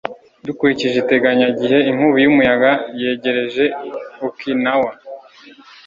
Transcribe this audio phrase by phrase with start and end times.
[0.45, 3.65] dukurikije iteganyagihe, inkubi y'umuyaga yegereje
[4.27, 4.91] okinawa